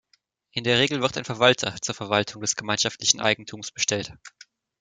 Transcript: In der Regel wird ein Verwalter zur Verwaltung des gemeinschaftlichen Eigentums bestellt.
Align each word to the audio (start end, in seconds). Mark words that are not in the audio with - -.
In 0.49 0.63
der 0.63 0.79
Regel 0.79 1.01
wird 1.03 1.15
ein 1.15 1.25
Verwalter 1.25 1.75
zur 1.79 1.93
Verwaltung 1.93 2.41
des 2.41 2.55
gemeinschaftlichen 2.55 3.21
Eigentums 3.21 3.71
bestellt. 3.71 4.11